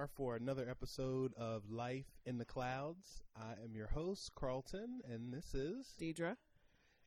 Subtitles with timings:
[0.00, 3.22] Are for another episode of Life in the Clouds.
[3.36, 6.36] I am your host, Carlton, and this is Deidre.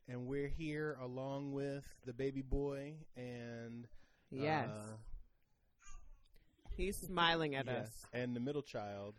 [0.06, 3.88] And we're here along with the baby boy and
[4.30, 4.68] Yes.
[4.68, 4.92] uh,
[6.76, 8.06] He's smiling at yes, us.
[8.12, 9.16] and the middle child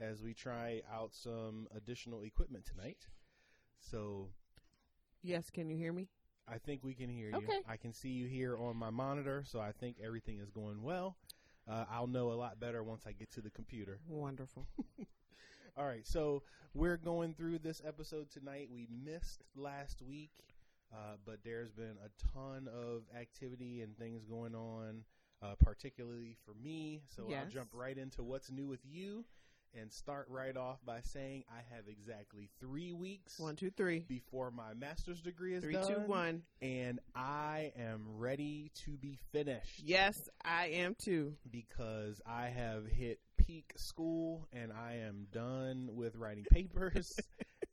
[0.00, 3.08] as we try out some additional equipment tonight.
[3.78, 4.30] So
[5.22, 6.08] Yes, can you hear me?
[6.50, 7.36] I think we can hear you.
[7.36, 7.60] Okay.
[7.68, 11.18] I can see you here on my monitor, so I think everything is going well.
[11.70, 14.00] Uh, I'll know a lot better once I get to the computer.
[14.08, 14.66] Wonderful.
[15.76, 16.42] All right, so
[16.74, 18.68] we're going through this episode tonight.
[18.72, 20.32] We missed last week,
[20.92, 25.04] uh, but there's been a ton of activity and things going on,
[25.42, 27.02] uh, particularly for me.
[27.14, 29.24] So I'll jump right into what's new with you
[29.74, 34.00] and start right off by saying I have exactly three weeks One, two, three.
[34.08, 36.42] before my master's degree is Three, done, two, one.
[36.62, 41.34] and I am ready to be finished Yes, I am too.
[41.50, 47.18] because I have hit peak school and I am done with writing papers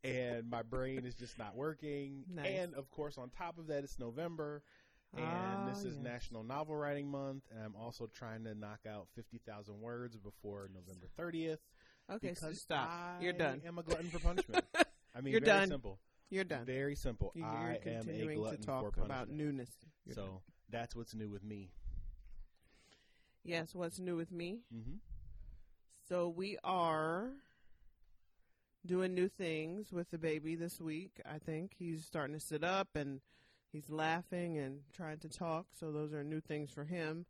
[0.04, 2.23] and my brain is just not working.
[2.34, 2.48] Nice.
[2.48, 4.62] And of course, on top of that, it's November
[5.18, 6.04] and Ah, this is yes.
[6.04, 7.44] National Novel Writing Month.
[7.52, 11.60] And I'm also trying to knock out 50,000 words before November 30th.
[12.11, 12.89] Okay, so stop.
[12.89, 13.61] I You're done.
[13.64, 14.64] I am a glutton for punishment.
[15.16, 15.70] I mean, You're very done.
[15.70, 16.00] simple.
[16.30, 16.66] You're done.
[16.66, 17.31] Very simple.
[17.36, 19.11] You- You're I am a continuing glutton to talk for punishment.
[19.11, 19.70] about newness.
[20.06, 20.31] You're so done.
[20.70, 21.72] that's what's new with me.
[23.44, 24.59] yes, what's new with me?
[24.72, 24.95] hmm
[26.08, 27.30] So we are
[28.86, 31.20] doing new things with the baby this week.
[31.26, 33.20] I think he's starting to sit up and
[33.72, 35.66] he's laughing and trying to talk.
[35.73, 37.26] So those are new things for him.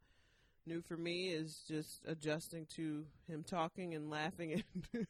[0.66, 5.08] New for me is just adjusting to him talking and laughing and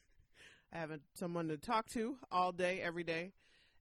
[0.71, 3.31] having someone to talk to all day, every day.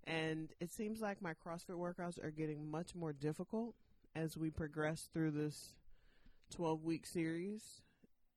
[0.04, 3.74] And it seems like my CrossFit workouts are getting much more difficult
[4.14, 5.72] as we progress through this
[6.54, 7.82] 12 week series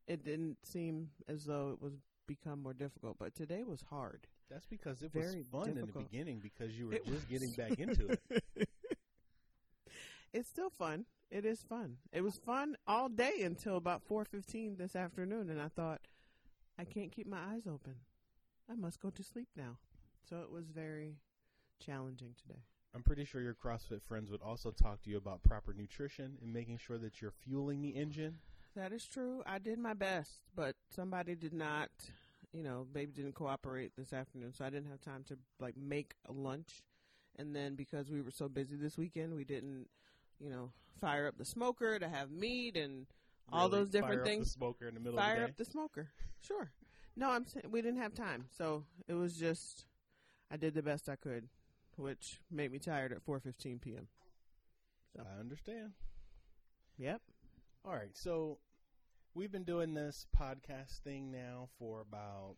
[0.08, 1.94] it didn't seem as though it was
[2.28, 4.26] become more difficult, but today was hard.
[4.50, 7.16] That's because it was Very was fun in the beginning because you were It just
[7.16, 7.24] was.
[7.26, 8.70] getting back into it.
[10.38, 11.06] it's still fun.
[11.32, 11.98] It is fun.
[12.14, 16.02] It was fun all day until about 4:15 this afternoon and I thought
[16.78, 17.96] I can't keep my eyes open.
[18.70, 19.78] I must go to sleep now.
[20.30, 21.16] So it was very
[21.84, 22.62] challenging today.
[22.94, 26.54] I'm pretty sure your CrossFit friends would also talk to you about proper nutrition and
[26.54, 28.38] making sure that you're fueling the engine.
[28.76, 29.42] That is true.
[29.46, 31.90] I did my best, but somebody did not,
[32.54, 36.14] you know, baby didn't cooperate this afternoon, so I didn't have time to like make
[36.28, 36.84] a lunch.
[37.38, 39.88] And then because we were so busy this weekend, we didn't,
[40.40, 43.06] you know, fire up the smoker to have meat and
[43.52, 44.48] all Really those different fire up things.
[44.48, 46.10] the smoker in the middle fire of the up the smoker.
[46.42, 46.72] Sure.
[47.16, 49.86] No, I'm saying we didn't have time, so it was just
[50.52, 51.48] I did the best I could,
[51.96, 54.08] which made me tired at 4:15 p.m.
[55.16, 55.22] day.
[55.24, 55.92] I understand.
[56.98, 57.22] Yep.
[57.86, 58.58] All right, so
[59.34, 62.56] we've been doing this podcast thing now for about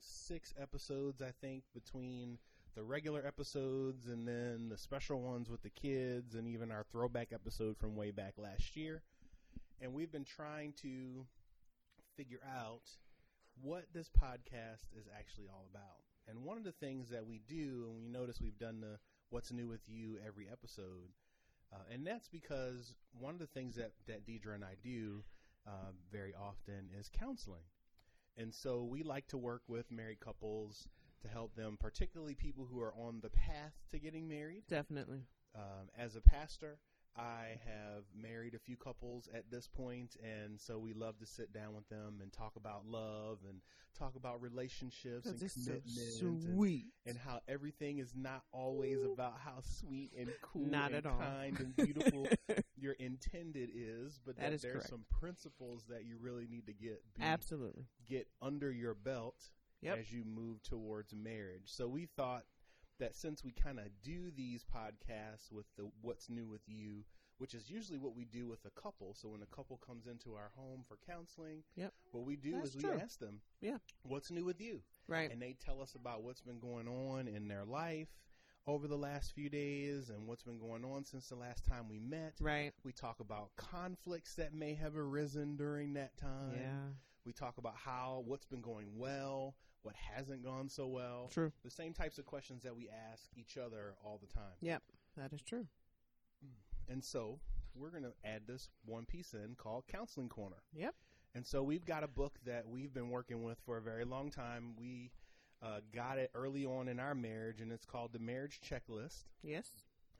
[0.00, 2.38] six episodes, I think, between
[2.74, 7.28] the regular episodes and then the special ones with the kids and even our throwback
[7.32, 9.02] episode from way back last year.
[9.80, 11.26] And we've been trying to
[12.16, 12.90] figure out
[13.62, 16.02] what this podcast is actually all about.
[16.28, 18.98] And one of the things that we do, and we notice we've done the
[19.30, 21.10] What's New with You every episode,
[21.72, 25.22] uh, and that's because one of the things that, that Deidre and I do
[25.66, 27.64] uh, very often is counseling.
[28.36, 30.88] And so we like to work with married couples
[31.22, 34.64] to help them, particularly people who are on the path to getting married.
[34.68, 35.24] Definitely.
[35.54, 36.78] Um, as a pastor,
[37.16, 41.52] I have married a few couples at this point, and so we love to sit
[41.52, 43.60] down with them and talk about love and
[43.98, 45.72] talk about relationships and it's so
[46.26, 51.04] commitment and, and how everything is not always about how sweet and cool Not and
[51.04, 51.18] at all.
[51.18, 52.28] kind and beautiful
[52.76, 54.88] your intended is, but that, That is there's correct.
[54.90, 57.86] some principles that you really need to get be, Absolutely.
[58.06, 59.34] get under your belt
[59.82, 59.98] Yep.
[59.98, 61.66] as you move towards marriage.
[61.66, 62.44] So we thought
[62.98, 67.04] that since we kind of do these podcasts with the what's new with you,
[67.38, 69.14] which is usually what we do with a couple.
[69.14, 71.94] So when a couple comes into our home for counseling, Yep.
[72.10, 73.78] what we do That's is we ask them, Yeah.
[74.02, 74.82] what's new with you?
[75.06, 75.30] Right.
[75.30, 78.08] and they tell us about what's been going on in their life
[78.66, 82.00] over the last few days and what's been going on since the last time we
[82.00, 82.34] met.
[82.40, 82.74] right.
[82.82, 86.54] We talk about conflicts that may have arisen during that time.
[86.54, 86.88] Yeah.
[87.24, 91.30] We talk about how what's been going well, what hasn't gone so well.
[91.32, 91.52] True.
[91.64, 94.56] The same types of questions that we ask each other all the time.
[94.60, 94.82] Yep.
[95.16, 95.66] That is true.
[96.88, 97.40] And so
[97.74, 100.62] we're going to add this one piece in called Counseling Corner.
[100.74, 100.94] Yep.
[101.34, 104.30] And so we've got a book that we've been working with for a very long
[104.30, 104.74] time.
[104.78, 105.12] We
[105.62, 109.24] uh, got it early on in our marriage, and it's called the Marriage Checklist.
[109.42, 109.68] Yes.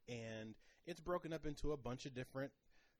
[0.08, 0.54] And
[0.86, 2.52] it's broken up into a bunch of different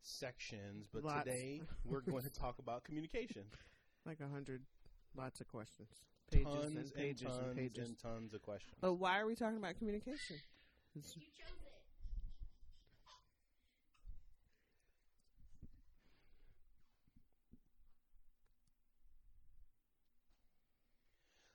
[0.02, 0.88] sections.
[0.93, 1.25] But Lots.
[1.25, 3.43] today we're going to talk about communication.
[4.06, 4.62] Like a hundred,
[5.14, 5.90] lots of questions,
[6.31, 7.89] pages tons and pages and tons and pages.
[7.89, 8.75] and tons of questions.
[8.81, 10.37] But why are we talking about communication?
[10.97, 11.73] It's- You chose it.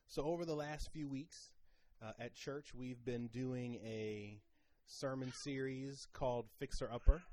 [0.07, 1.49] So over the last few weeks
[2.01, 4.39] uh, at church, we've been doing a
[4.85, 7.23] sermon series called Fixer Upper.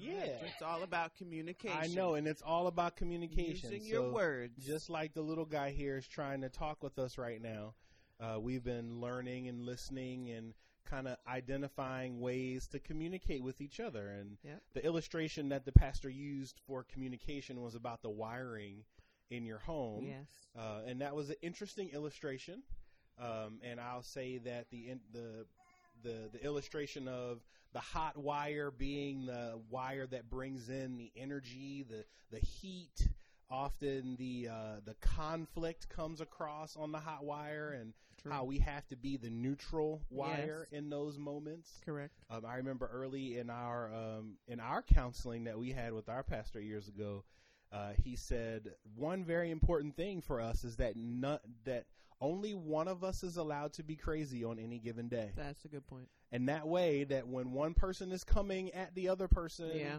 [0.00, 0.24] Yeah.
[0.44, 1.76] it's all about communication.
[1.78, 3.72] I know, and it's all about communication.
[3.72, 4.64] using your words.
[4.64, 7.74] Just like the little guy here is trying to talk with us right now,
[8.20, 10.54] uh, we've been learning and listening and
[10.84, 14.08] kind of identifying ways to communicate with each other.
[14.08, 14.62] And Yep.
[14.72, 18.84] the illustration that the pastor used for communication was about the wiring
[19.30, 20.04] in your home.
[20.06, 20.26] yes,
[20.56, 22.62] Uh, and that was an interesting illustration.
[23.18, 25.46] Um, and I'll say that the in, the
[26.02, 31.84] the the illustration of the hot wire being the wire that brings in the energy,
[31.88, 33.08] the the heat.
[33.50, 38.30] Often the uh, the conflict comes across on the hot wire, and True.
[38.30, 40.78] how we have to be the neutral wire Yes.
[40.78, 41.80] in those moments.
[41.82, 42.12] correct.
[42.28, 46.22] Um, I remember early in our um, in our counseling that we had with our
[46.22, 47.24] pastor years ago,
[47.72, 51.86] uh, he said one very important thing for us is that not, that
[52.20, 55.68] only one of us is allowed to be crazy on any given day, That's a
[55.68, 56.08] good point.
[56.32, 59.98] And that way that when one person is coming at the other person, Yeah,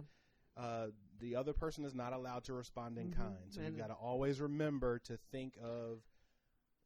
[0.58, 0.88] uh,
[1.20, 3.14] the other person is not allowed to respond in Mhm.
[3.16, 3.52] kind.
[3.54, 6.02] So you got to always remember to think of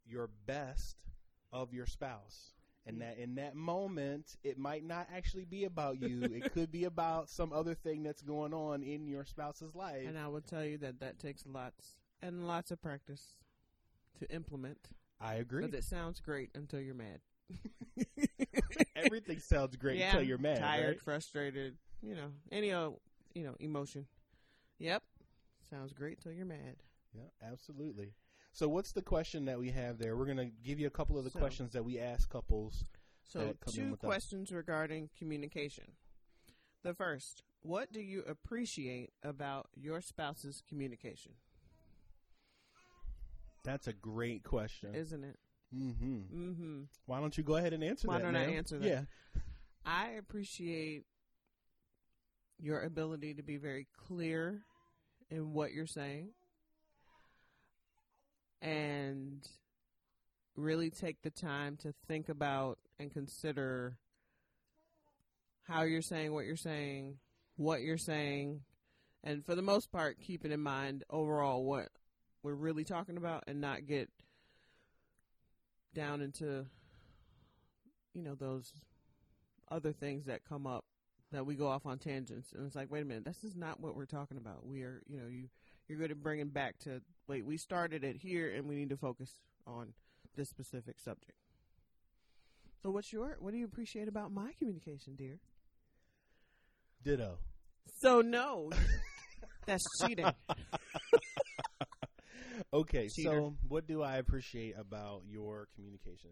[0.06, 0.98] your best
[1.52, 2.54] of your spouse.
[2.86, 6.24] And that in that moment, it might not actually be about you.
[6.34, 10.06] it could be about some other thing that's going on in your spouse's life.
[10.08, 13.38] and I will tell you that that takes lots and lots of practice
[14.20, 14.90] to implement.
[15.22, 15.66] I agree.
[15.66, 17.22] Because it sounds great until you're mad.
[18.96, 20.60] Everything sounds great yeah, until you're mad.
[20.60, 21.02] tired, right?
[21.02, 21.78] frustrated.
[22.02, 23.00] You know, any old,
[23.34, 24.06] you know, emotion.
[24.80, 25.04] Yep,
[25.70, 26.76] sounds great till you're mad.
[27.14, 28.14] Yeah, absolutely.
[28.52, 30.16] So, what's the question that we have there?
[30.16, 32.84] We're going to give you a couple of the So- questions that we ask couples.
[33.24, 34.08] So, that come in two with us.
[34.08, 35.86] questions regarding communication.
[36.84, 41.32] The first, what do you appreciate about your spouse's communication?
[43.64, 44.94] That's a great question.
[44.94, 45.40] Isn't it?
[45.76, 46.18] Mm-hmm.
[46.36, 46.82] Mm-hmm.
[47.06, 48.24] Why don't you go ahead and answer Why that?
[48.24, 48.88] don't I answer that?
[48.88, 49.02] Yeah.
[49.86, 51.04] I appreciate
[52.60, 54.62] your ability to be very clear
[55.30, 56.30] in what you're saying
[58.62, 59.46] and
[60.56, 63.98] really take the time to think about and consider
[65.64, 67.18] how you're saying what you're saying,
[67.58, 68.62] what you're saying,
[69.24, 71.90] and for the most part, keeping in mind overall what
[72.44, 74.10] we're really talking about and not get
[75.94, 76.66] down into,
[78.14, 78.72] you know, those
[79.70, 80.86] other things that come up
[81.32, 82.54] that we go off on tangents.
[82.54, 84.66] And it's like wait a minute this is not what we're talking about.
[84.66, 85.50] We are you know you
[85.88, 88.98] you're good at bringing back to wait we started it here and we need to
[88.98, 89.36] focus
[89.68, 89.94] on
[90.36, 91.38] this specific subject.
[92.82, 95.40] So what's your what do you appreciate about my communication dear?
[97.04, 97.38] Ditto.
[98.02, 98.70] so no.
[99.66, 100.26] That's cheating
[102.74, 103.30] okay, Cheater.
[103.30, 106.32] so what do I appreciate about your communication?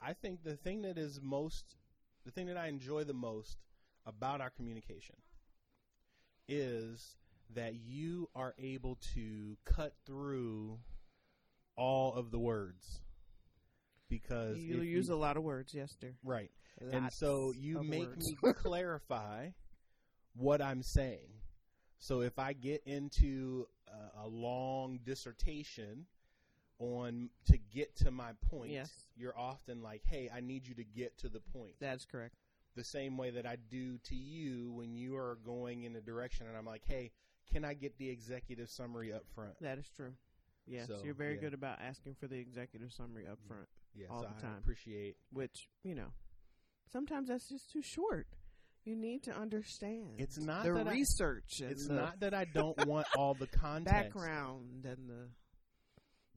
[0.00, 1.76] I think the thing that is most,
[2.24, 3.58] the thing that I enjoy the most
[4.06, 5.16] about our communication
[6.48, 7.16] is
[7.54, 10.78] that you are able to cut through
[11.76, 13.00] all of the words
[14.08, 16.50] because you use a lot of words yes dear right
[16.92, 18.26] and so you make words.
[18.42, 19.48] me clarify
[20.34, 21.28] what I'm saying.
[22.00, 26.06] So if I get into a, a long dissertation
[26.78, 28.90] on to get to my point, Yes.
[29.16, 32.34] you're often like, "Hey, I need you to get to the point." that's correct
[32.76, 36.46] the same way that I do to you when you are going in a direction,
[36.46, 37.12] and I'm like, "Hey,
[37.52, 40.14] can I get the executive summary up front?" that is true
[40.66, 41.40] yes So, you're very yeah.
[41.40, 43.48] good about asking for the executive summary up mm.
[43.48, 44.58] front Yes, All the I time.
[44.58, 45.16] appreciate.
[45.32, 46.12] which you know
[46.90, 48.26] sometimes that's just too short.
[48.84, 50.14] You need to understand.
[50.18, 51.60] It's not the that I- research.
[51.60, 54.14] and It's the not that I don't want all the context.
[54.14, 55.28] background and the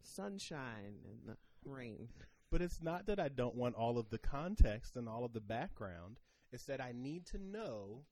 [0.02, 1.38] sunshine and the
[1.70, 2.10] rain.
[2.50, 5.40] But it's not that I don't want all of the context and all of the
[5.42, 6.20] background.
[6.52, 8.06] It's that I need to know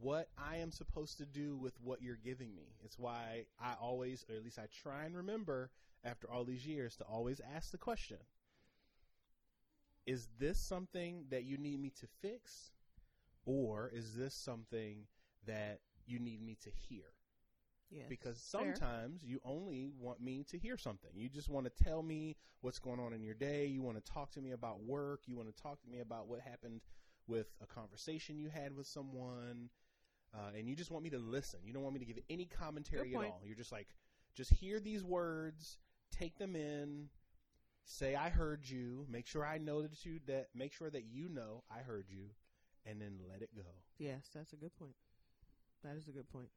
[0.00, 2.74] what I am supposed to do with what you're giving me.
[2.82, 5.70] It's why I always, or at least I try and remember
[6.02, 8.18] after all these years, to always ask the question
[10.06, 12.72] Is this something that you need me to fix?
[13.50, 15.06] Or is this something
[15.46, 17.06] that you need me to hear?
[17.90, 18.76] Yes, because fair.
[18.76, 21.10] sometimes you only want me to hear something.
[21.14, 23.66] You just want to tell me what's going on in your day.
[23.66, 25.22] You want to talk to me about work.
[25.26, 26.82] You want to talk to me about what happened
[27.26, 29.70] with a conversation you had with someone.
[30.32, 31.58] Uh, and you just want me to listen.
[31.64, 33.42] You don't want me to give any commentary at all.
[33.44, 33.88] You're just like,
[34.36, 35.78] Just hear these words,
[36.12, 37.08] take them in,
[37.84, 41.28] say I heard you, make sure I know that you that make sure that you
[41.28, 42.30] know I heard you,
[42.86, 43.62] and then let it go.
[43.98, 44.94] Yes, that's a good point.
[45.84, 46.50] That is a good point.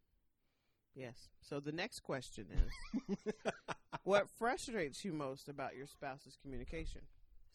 [0.96, 1.30] Yes.
[1.42, 3.18] So the next question is
[4.04, 7.02] what frustrates you most about your spouse's communication?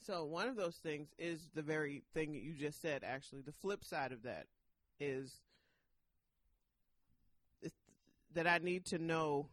[0.05, 3.43] So one of those things is the very thing that you just said actually.
[3.43, 4.47] The flip side of that
[4.99, 5.41] is
[7.63, 7.71] is
[8.35, 9.49] that I need to know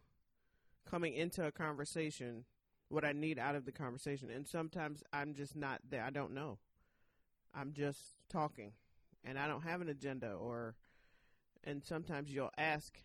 [0.88, 2.44] coming into a conversation
[2.88, 4.30] what I need out of the conversation.
[4.30, 6.04] And sometimes I'm just not there.
[6.04, 6.58] I don't know.
[7.54, 8.72] I'm just talking
[9.26, 10.74] and I don't have an agenda or
[11.64, 12.96] and sometimes you'll ask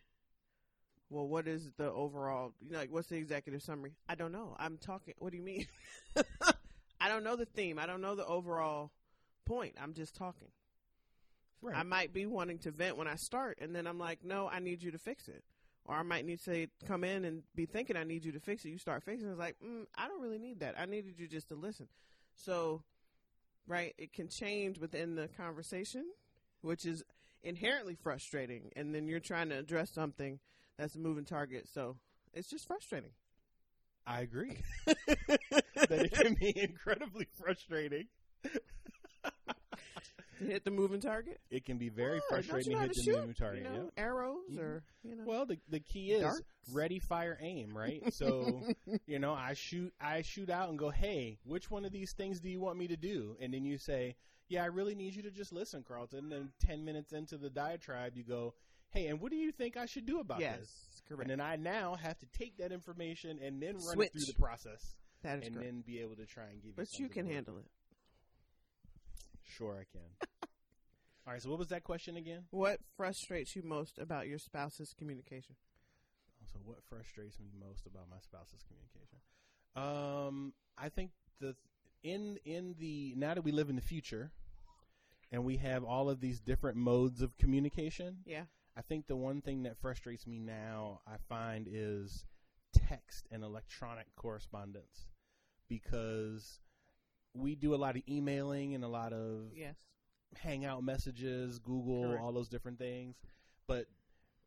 [1.10, 3.96] well what is the overall you know like what's the executive summary?
[4.08, 4.56] I don't know.
[4.60, 5.68] I'm talking what do you mean?
[7.02, 7.80] I don't know the theme.
[7.80, 8.92] I don't know the overall
[9.46, 9.76] point.
[9.82, 10.50] I'm just talking.
[11.64, 11.78] Right.
[11.78, 14.58] i might be wanting to vent when i start and then i'm like no i
[14.58, 15.44] need you to fix it.
[15.86, 18.40] Or i might need to say come in and be thinking i need you to
[18.40, 18.70] fix it.
[18.70, 19.32] You start fixing it.
[19.32, 20.76] It's like mm, i don't really need that.
[20.80, 21.88] I needed you just to listen.
[22.34, 22.84] So
[23.68, 26.06] right it can change within the conversation
[26.62, 27.04] which is
[27.44, 28.72] inherently frustrating.
[28.76, 30.40] And then you're trying to address something
[30.78, 31.68] that's a moving target.
[31.72, 31.98] So
[32.34, 33.12] it's just frustrating.
[34.06, 34.58] I agree.
[35.90, 38.08] That it can be incredibly frustrating.
[40.42, 43.04] To hit the moving target It can be very Oh, frustrating to hit to the
[43.04, 43.20] shoot?
[43.20, 43.64] moving target.
[43.64, 44.04] you know, yeah.
[44.04, 44.60] arrows Mhm.
[44.60, 46.42] or you know Well, the the key is Darts?
[46.74, 48.14] ready, fire, aim, right?
[48.14, 48.64] So
[49.08, 52.40] you know, I shoot, I shoot out and go, hey, which one of these things
[52.40, 53.36] do you want me to do?
[53.40, 54.16] And then you say,
[54.50, 56.20] yeah, I really need you to just listen, Carlton.
[56.20, 58.54] And then ten minutes into the diatribe, you go,
[58.90, 61.02] hey, and what do you think I should do about yes this?
[61.08, 64.26] correct And then I now have to take that information and then run it through
[64.28, 66.74] the process that is and correct then be able to try and give you.
[66.76, 67.66] but you can handle it
[69.58, 70.28] Sure, I can.
[71.28, 71.42] All right.
[71.42, 72.44] So what was that question again?
[72.52, 75.56] what frustrates you most about your spouse's communication
[76.52, 79.20] So what frustrates me most about my spouse's communication?
[79.76, 81.56] Um, I think the
[82.04, 84.32] in in the now that we live in the future,
[85.32, 88.18] and we have all of these different modes of communication.
[88.26, 92.26] yeah I think the one thing that frustrates me now, I find, is
[92.74, 95.08] text and electronic correspondence,
[95.68, 96.60] because
[97.34, 99.76] we do a lot of emailing and a lot of yes
[100.38, 102.22] Hangout messages, Google, Correct.
[102.24, 103.16] all those different things.
[103.68, 103.86] But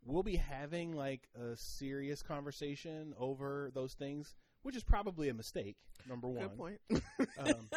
[0.04, 5.76] we'll be having like a serious conversation over those things, which is probably a mistake.
[6.08, 6.48] Number one.
[6.48, 6.80] good point
[7.38, 7.68] Um,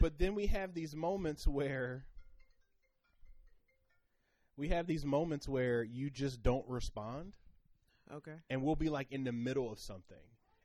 [0.00, 2.04] but then we have these moments where
[4.56, 7.32] we have these moments where you just don't respond,
[8.14, 10.16] okay and we'll be like in the middle of something.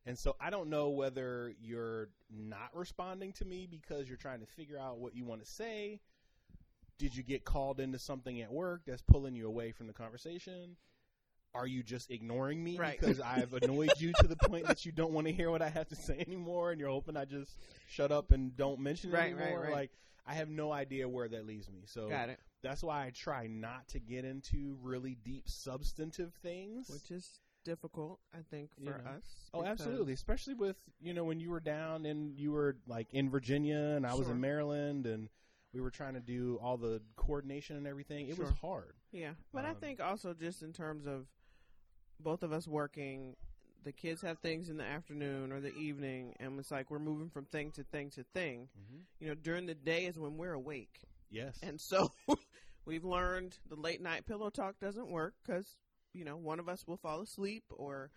[0.05, 4.45] And so I don't know whether you're not responding to me because you're trying to
[4.45, 5.99] figure out what you want to say.
[6.97, 10.75] Did you get called into something at work that's pulling you away from the conversation?
[11.53, 12.99] Are you just ignoring me Right.
[12.99, 15.69] because I've annoyed you to the point that you don't want to hear what I
[15.69, 17.51] have to say anymore and you're hoping I just
[17.87, 19.61] shut up and don't mention it Right, right, anymore?
[19.63, 19.71] right.
[19.73, 19.91] Like
[20.25, 21.83] I have no idea where that leaves me.
[21.85, 26.89] So got it that's why I try not to get into really deep substantive things.
[26.89, 29.09] which is difficult i think You for know.
[29.11, 30.13] us Oh, absolutely.
[30.13, 34.05] Especially with you know when you were down and you were like in Virginia and
[34.05, 35.29] I was in Maryland and
[35.77, 38.27] we were trying to do all the coordination and everything.
[38.29, 38.93] It was hard.
[39.11, 41.27] Yeah, but I Um, think also just in terms of
[42.19, 43.35] both of us working,
[43.83, 47.29] the kids have things in the afternoon or the evening, and it's like we're moving
[47.29, 48.69] from thing to thing to thing.
[49.19, 51.59] You know, during the day is when we're awake, Yes.
[51.61, 52.11] and so
[52.85, 55.77] we've learned the late night pillow talk doesn't work because
[56.13, 58.09] you know one of us will fall asleep or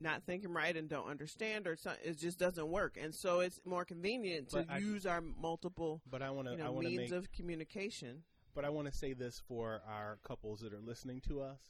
[0.00, 3.84] not thinking right and don't understand or it just doesn't work and so it's more
[3.84, 7.30] convenient to I- use our multiple but I want to you know means make of
[7.32, 8.22] communication
[8.54, 11.60] but I want to say this for our couples that are listening to us.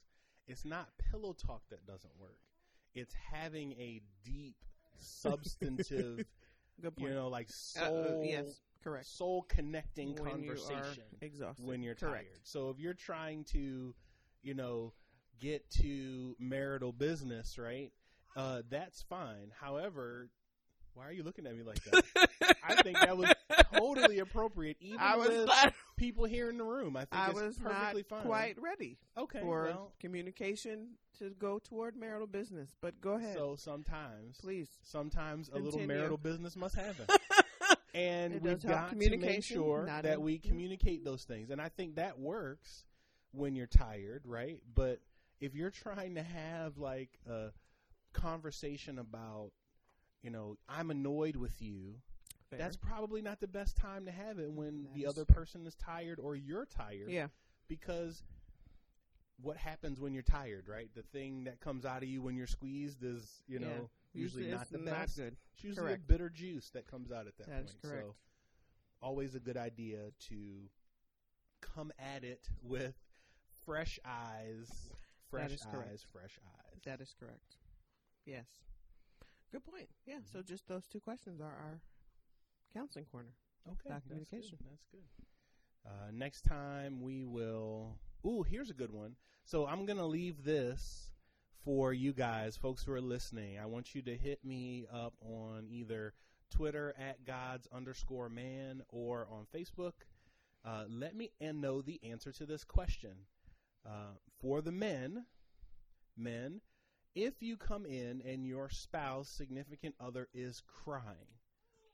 [0.48, 2.38] It's not pillow talk that doesn't work.
[2.94, 4.56] It's having a deep
[4.96, 6.24] substantive,
[6.96, 11.02] you know, like Uh, uh, soul yes correct soul connecting when conversation.
[11.20, 11.66] exhausted.
[11.66, 12.28] when you're Correct.
[12.28, 12.40] tired.
[12.44, 13.94] So if you're trying to,
[14.42, 14.94] you know,
[15.38, 17.92] get to marital business, right?
[18.36, 19.52] Uh, that's fine.
[19.60, 20.28] However,
[20.94, 22.04] why are you looking at me like that?
[22.68, 23.32] I think that was
[23.72, 26.96] totally appropriate, even I was with not, people here in the room.
[26.96, 28.22] I think I was perfectly not fine.
[28.22, 29.40] quite ready okay.
[29.40, 32.76] for well, communication to go toward marital business.
[32.80, 34.68] But go ahead, so sometimes, please.
[34.82, 37.06] sometimes a little marital business must happen.
[37.94, 41.68] and It we've got to make sure that in- we communicate those things and i
[41.68, 42.84] think that works
[43.32, 45.00] when you're tired right but
[45.40, 47.48] if you're trying to have like a
[48.12, 49.50] conversation about
[50.22, 51.94] you know i'm annoyed with you
[52.50, 52.58] Fair.
[52.58, 55.36] that's probably not the best time to have it when That the other fair.
[55.36, 57.28] person is tired or you're tired yeah,
[57.68, 58.22] because
[59.42, 60.90] what happens when you're tired, right?
[60.94, 63.66] The thing that comes out of you when you're squeezed is, you Yeah.
[63.68, 65.16] know, usually, not the not best.
[65.16, 65.34] good.
[65.54, 66.04] It's usually Correct.
[66.04, 67.80] a bitter juice that comes out at that, That point.
[67.80, 68.08] correct.
[68.08, 68.16] So
[69.00, 70.68] always a good idea to
[71.62, 72.94] come at it with
[73.64, 74.92] fresh eyes,
[75.30, 75.90] fresh is correct.
[75.90, 76.80] eyes, fresh eyes.
[76.84, 77.56] That is correct.
[78.26, 78.46] Yes.
[79.52, 79.88] Good point.
[80.06, 80.16] Yeah.
[80.16, 80.38] Mm-hmm.
[80.38, 81.80] So just those two questions are our
[82.72, 83.34] counseling corner.
[83.66, 83.88] okay.
[83.88, 84.58] Back That's communication.
[84.58, 84.68] good.
[84.70, 85.00] That's good.
[85.86, 87.96] Uh, next time we will.
[88.26, 89.16] Ooh, here's a good one.
[89.44, 91.10] So I'm gonna leave this
[91.64, 93.58] for you guys, folks who are listening.
[93.58, 96.14] I want you to hit me up on either
[96.50, 99.92] Twitter at God's underscore man or on Facebook.
[100.64, 103.12] Uh, let me and know the answer to this question.
[103.86, 105.24] Uh, for the men,
[106.16, 106.60] men,
[107.14, 111.38] if you come in and your spouse, significant other, is crying,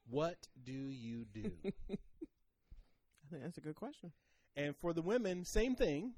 [0.09, 1.51] what do you do?
[1.91, 4.13] I think that's a good question.
[4.57, 6.13] And for the women, same thing.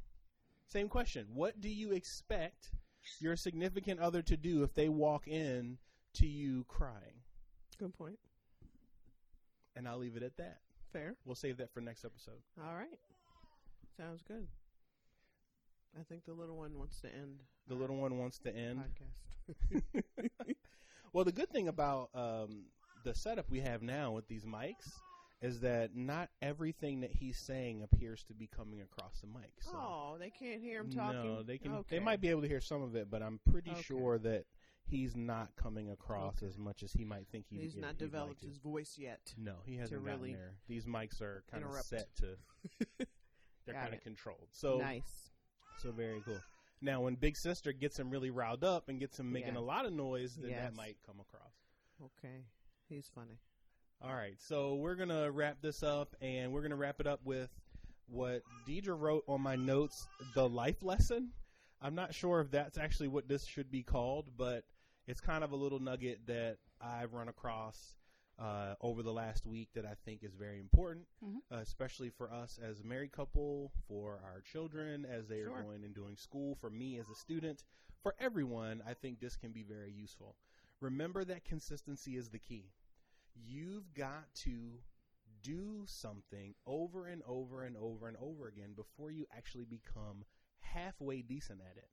[0.69, 1.27] Same question.
[1.33, 2.73] What do you expect
[3.21, 5.79] your significant other to do if they walk in
[6.15, 7.23] to you crying?
[7.79, 8.19] Good point.
[9.75, 10.59] And I'll leave it at that.
[10.93, 11.15] Fair.
[11.25, 12.43] We'll save that for next episode.
[12.63, 12.99] All right.
[13.97, 14.47] Sounds good.
[15.99, 18.81] I think the little one wants to end The little one wants to end.
[18.81, 19.83] podcast.
[21.13, 22.65] well, the good thing about um,
[23.05, 24.91] the setup we have now with these mics
[25.41, 29.53] is that not everything that he's saying appears to be coming across the mic.
[29.61, 29.71] So.
[29.75, 31.23] oh, they can't hear him talking.
[31.37, 31.73] No, they can.
[31.75, 31.97] Okay.
[31.97, 33.83] They might be able to hear some of it, but I'm pretty Okay.
[33.83, 34.45] sure that
[34.85, 36.47] he's not coming across Okay.
[36.47, 37.57] as much as he might think he.
[37.59, 37.75] Is.
[37.75, 39.33] He's not developed his voice yet.
[39.39, 40.55] No, he hasn't gotten really there.
[40.67, 42.37] These mics are kind of set to.
[43.65, 44.49] they're kind of controlled.
[44.51, 45.31] So nice.
[45.79, 46.41] So very cool.
[46.81, 49.61] Now, when Big Sister gets him really riled up and gets him making Yeah.
[49.61, 50.63] a lot of noise, then Yes.
[50.63, 51.53] that might come across.
[52.01, 52.45] Okay.
[52.89, 53.39] He's funny.
[54.01, 57.51] All right, so we're gonna wrap this up, and we're gonna wrap it up with
[58.07, 61.33] what Deidre wrote on my notes: the life lesson.
[61.81, 64.65] I'm not sure if that's actually what this should be called, but
[65.07, 67.97] it's kind of a little nugget that I've run across
[68.39, 71.43] uh, over the last week that I think is very important, Mhm.
[71.51, 75.53] uh, especially for us as a married couple, for our children as they Sure.
[75.57, 77.65] are going and doing school, for me as a student,
[78.03, 78.83] for everyone.
[78.83, 80.37] I think this can be very useful.
[80.81, 82.73] Remember that consistency is the key.
[83.35, 84.83] You've got to
[85.43, 90.25] do something over and over and over and over again before you actually become
[90.61, 91.91] halfway decent at it.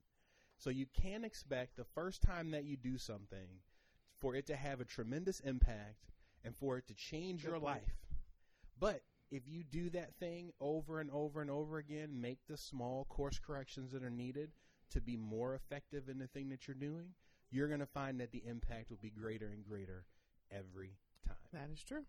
[0.57, 3.61] So you can't expect the first time that you do something
[4.19, 6.11] for it to have a tremendous impact
[6.45, 7.75] and for it to change Good your point.
[7.75, 7.95] life.
[8.79, 13.05] But if you do that thing over and over and over again, make the small
[13.09, 14.51] course corrections that are needed
[14.91, 17.07] to be more effective in the thing that you're doing,
[17.51, 20.05] you're going to find that the impact will be greater and greater
[20.51, 20.91] every
[21.27, 21.35] time.
[21.53, 22.03] That is true.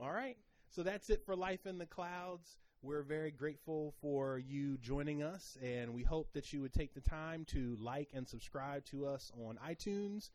[0.00, 0.36] All right.
[0.70, 2.56] So that's it for Life in the Clouds.
[2.82, 7.00] We're very grateful for you joining us, and we hope that you would take the
[7.00, 10.30] time to like and subscribe to us on iTunes,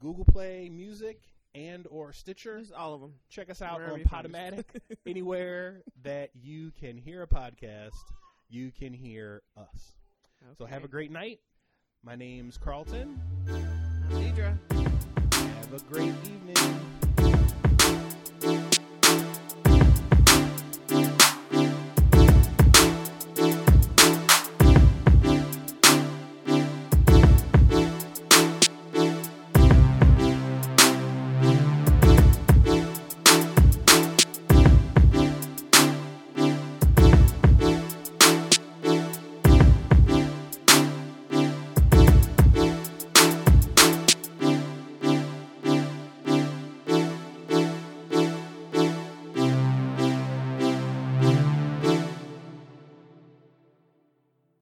[0.00, 1.22] Google Play Music,
[1.54, 2.58] and or Stitcher.
[2.60, 3.14] Just all of them.
[3.28, 4.32] Check us out Wherever on you find us.
[4.32, 4.64] Podomatic.
[5.06, 7.92] Anywhere that you can hear a podcast,
[8.48, 9.94] you can hear us.
[10.58, 11.40] So have a great night.
[12.02, 13.18] My name's Carlton.
[13.48, 14.58] I'm Deidre.
[15.32, 16.93] Have a great evening.